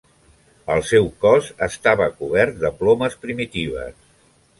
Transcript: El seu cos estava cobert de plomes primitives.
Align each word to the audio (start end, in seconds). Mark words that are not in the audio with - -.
El 0.75 0.79
seu 0.91 1.09
cos 1.25 1.49
estava 1.67 2.07
cobert 2.21 2.57
de 2.65 2.73
plomes 2.79 3.19
primitives. 3.27 4.01